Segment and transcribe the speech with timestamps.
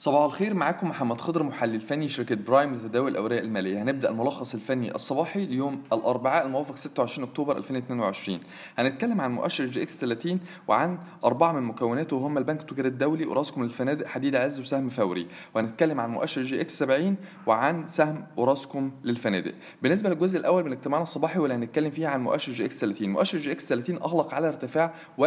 [0.00, 3.82] صباح الخير معاكم محمد خضر محلل فني شركة برايم لتداول الأوراق المالية.
[3.82, 8.40] هنبدأ الملخص الفني الصباحي ليوم الأربعاء الموافق 26 أكتوبر 2022
[8.78, 14.06] هنتكلم عن مؤشر EGX 30 وعن أربعة من مكوناته وهم البنك التجاري الدولي أوراسكوم للفنادق
[14.06, 15.28] حديد عز وسهم فوري.
[15.54, 19.52] وهنتكلم عن مؤشر EGX 70 وعن سهم أوراسكوم للفنادق.
[19.82, 23.66] بالنسبة للجزء الأول من اجتماعنا الصباحي واللي هنتكلم فيه عن مؤشر EGX 30 مؤشر EGX
[23.68, 25.24] 30 أغلق على ارتفاع 1.49%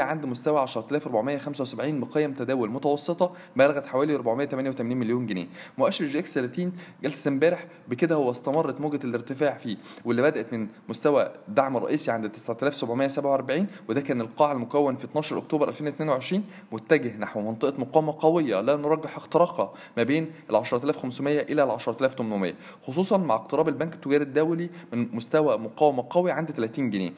[0.00, 3.21] عند مستوى 10475 بقيم تداول متوسطة.
[3.56, 5.46] بلغت حوالي حوالي 488 مليون جنيه.
[5.78, 6.72] مؤشر EGX 30
[7.02, 12.28] جلسة امبارح بكده هو استمرت موجة الارتفاع فيه واللي بدأت من مستوى الدعم الرئيسي عند
[12.30, 18.76] 9747 وده كان القاع المكون في 12 أكتوبر 2022 متجه نحو منطقة مقاومة قوية لا
[18.76, 24.70] نرجح اختراقها ما بين ال 10500 إلى ال 10800 خصوصا مع اقتراب البنك التجاري الدولي
[24.92, 27.12] من مستوى مقاومة قوي عند 30 جنيه.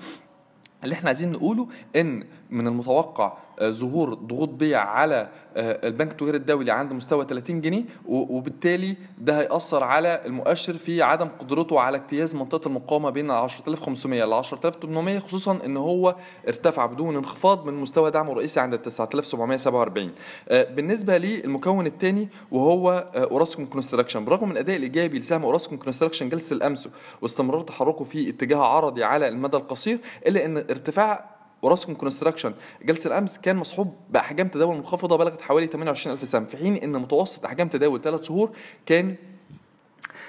[0.85, 3.33] اللي إحنا عايزين نقوله إن من المتوقع
[3.63, 9.83] ظهور ضغوط بيع على آه، البنك التجاري الدولي عند مستوى 30 جنيه وبالتالي ده هيأثر
[9.83, 15.77] على المؤشر في عدم قدرته على اجتياز منطقة المقاومة بين 10500 ل 10800 خصوصا إن
[15.77, 16.17] هو
[16.49, 20.11] ارتفع بدون انخفاض من مستوى دعمه الرئيسي عند 9747
[20.49, 26.55] آه، بالنسبة للمكون الثاني وهو اوراسكوم كونستراكشن برغم من الأداء الإيجابي لسهم اوراسكوم كونستراكشن جلسة
[26.55, 26.89] الأمس
[27.23, 31.34] واستمرار تحركه في اتجاه عرضي على المدى القصير إلا إن ارتفاع
[31.65, 36.47] اوراسكوم كونستراكشن جلسة الأمس كان مصحوب بأحجام تداول منخفضة بلغت حوالي 28000 سهم.
[36.47, 38.51] في حين إن متوسط أحجام تداول ثلاث شهور
[38.87, 39.17] كان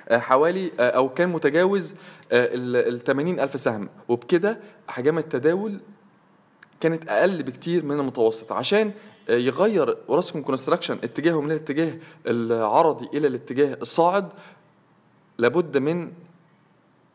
[0.09, 1.91] آه، حوالي آه، أو كان متجاوز
[2.31, 3.89] آه، ال 80000 سهم.
[4.07, 5.79] وبكده أحجام التداول
[6.79, 8.51] كانت أقل بكتير من المتوسط.
[8.51, 8.91] عشان
[9.29, 11.93] يغير اوراسكوم كونستراكشن اتجاهه من الاتجاه
[12.27, 14.29] العرضي إلى الاتجاه الصاعد
[15.37, 16.11] لابد من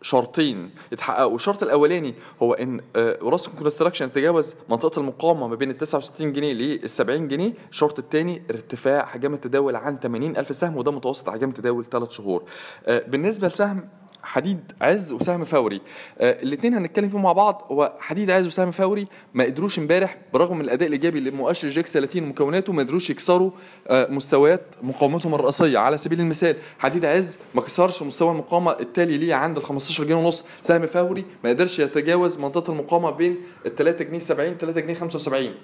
[0.03, 1.35] شرطين يتحققوا.
[1.37, 2.81] الشرط الأولاني هو إن
[3.23, 7.53] اوراسكوم كونستراكشن تجاوز منطقة المقاومة ما بين ال 69 جنيه لل 70 جنيه.
[7.71, 12.43] الشرط الثاني ارتفاع حجم التداول عن 80 ألف سهم وده متوسط حجم التداول ثلاث شهور.
[12.87, 13.89] آه، بالنسبة لسهم
[14.23, 15.81] حديد عز وسهم فوري.
[16.19, 17.67] آه الاثنين هنتكلم فيهم مع بعض.
[17.71, 22.73] هو حديد عز وسهم فوري ما قدروش امبارح برغم الأداء الإيجابي لمؤشر EGX 30 ومكوناته
[22.73, 23.51] ما قدروش يكسروا
[23.89, 25.79] آه مستويات مقاومتهم الرئيسية.
[25.79, 30.15] على سبيل المثال حديد عز ما كسرش مستوى المقاومة التالي ليه عند ال 15 جنيه
[30.15, 30.45] ونص.
[30.63, 35.55] سهم فوري ما قدرش يتجاوز منطقة المقاومة بين ال 3 جنيه 70 3 جنيه 75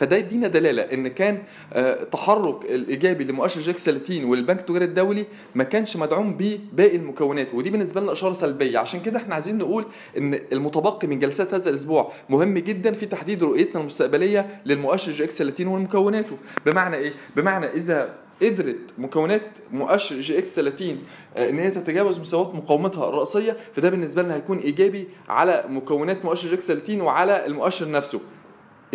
[0.00, 1.38] فده يدينا دلالة إن كان
[1.72, 5.24] آه، تحرك الإيجابي لمؤشر جاك 30 والبنك التجاري الدولي
[5.54, 8.78] ما كانش مدعوم بباقي المكونات ودي بالنسبة لنا إشارة سلبية.
[8.78, 9.84] عشان كده إحنا عايزين نقول
[10.18, 15.66] إن المتبقي من جلسات هذا الأسبوع مهم جدا في تحديد رؤيتنا المستقبلية للمؤشر جاك 30
[15.66, 16.36] ومكوناته.
[16.66, 20.98] بمعنى إيه؟ بمعنى إذا قدرت مكونات مؤشر EGX 30
[21.36, 26.48] آه، إن هي تتجاوز مستويات مقاومتها الرئيسية فده بالنسبة لنا هيكون إيجابي على مكونات مؤشر
[26.48, 28.20] EGX 30 وعلى المؤشر نفسه.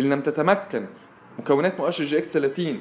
[0.00, 0.86] ان لم تتمكن
[1.38, 2.80] مكونات مؤشر EGX 30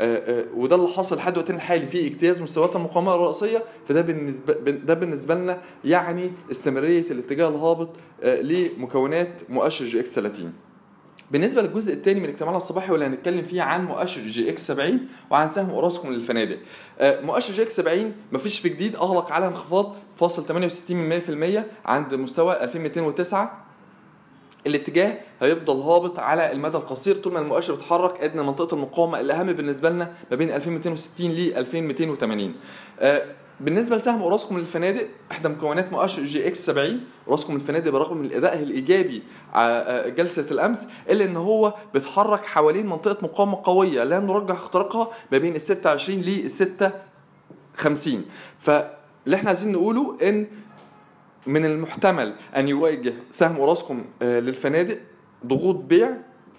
[0.00, 4.52] آه، آه، وده اللي حصل لحد وقتنا الحالي في اجتياز مستويات المقاومة الرئيسية فده بالنسبة
[4.70, 7.90] ده بالنسبة لنا يعني استمرارية الاتجاه الهابط
[8.22, 10.52] آه، لمكونات مؤشر EGX 30
[11.30, 15.70] بالنسبة للجزء الثاني من اجتماعنا الصباحي واللي هنتكلم فيه عن مؤشر EGX 70 وعن سهم
[15.70, 16.58] أوراسكوم للفنادق.
[17.00, 20.70] مؤشر EGX 70 مفيش في جديد أغلق على انخفاض فاصل
[21.56, 23.69] 68% عند مستوى 2209
[24.66, 29.90] الاتجاه هيفضل هابط على المدى القصير طول ما المؤشر بيتحرك ادنى منطقة المقاومة الأهم بالنسبة
[29.90, 32.54] لنا ما بين 2260 ل 2280
[33.00, 33.22] آه
[33.60, 39.22] بالنسبة لسهم أوراسكوم للفنادق إحدى مكونات مؤشر EGX 70 أوراسكوم للفنادق برغم من ادائه الإيجابي
[39.54, 45.38] آه، جلسة الأمس إلا إن هو بيتحرك حوالين منطقة مقاومة قوية لا نرجح اختراقها ما
[45.38, 48.24] بين ال 26 لل 56
[48.60, 50.46] فاللي إحنا عايزين نقوله إن
[51.46, 54.98] من المحتمل أن يواجه سهم أوراسكوم آه، للفنادق
[55.46, 56.16] ضغوط بيع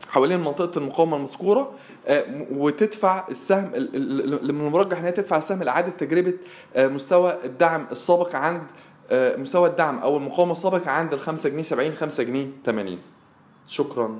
[0.09, 1.73] حوالين منطقة المقاومة المذكورة
[2.07, 6.33] آه، وتدفع السهم من المرجح إن تدفع السهم لاعاده تجربة
[6.75, 8.61] آه، مستوى الدعم السابق عند
[9.13, 12.99] مستوى الدعم أو المقاومة السابقة عند ال 5 جنيه 70 5 جنيه 80
[13.67, 14.19] شكرا.